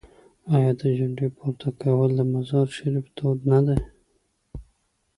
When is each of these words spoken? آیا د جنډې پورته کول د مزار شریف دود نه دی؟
آیا 0.55 0.71
د 0.79 0.81
جنډې 0.97 1.27
پورته 1.37 1.69
کول 1.81 2.09
د 2.15 2.19
مزار 2.33 2.67
شریف 2.77 3.05
دود 3.17 3.39
نه 3.51 3.59
دی؟ 3.65 3.77